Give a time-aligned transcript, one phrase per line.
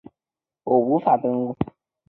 [0.63, 1.55] 我无法登入